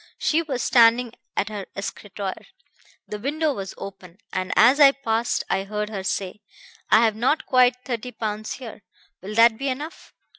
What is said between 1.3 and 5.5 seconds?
at her escritoire. The window was open, and as I passed